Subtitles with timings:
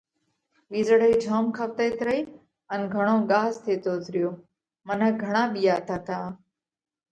[0.71, 2.19] وِيزۯئِي جوم کوَتئِيت رئِي،
[2.73, 4.29] ان گھڻو ڳاز ٿيتوت ريو۔
[4.87, 6.19] منک گھڻا ٻِيئاتا تا۔